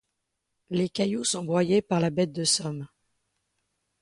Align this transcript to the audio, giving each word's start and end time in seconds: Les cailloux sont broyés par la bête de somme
Les 0.71 0.89
cailloux 0.89 1.23
sont 1.23 1.43
broyés 1.43 1.83
par 1.83 1.99
la 1.99 2.09
bête 2.09 2.33
de 2.33 2.43
somme 2.43 2.87